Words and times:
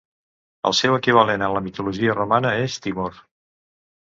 El 0.69 0.73
seu 0.77 0.95
equivalent 0.99 1.43
en 1.49 1.53
la 1.57 1.61
mitologia 1.67 2.17
romana 2.21 2.55
és 2.63 2.79
Timor. 2.89 3.21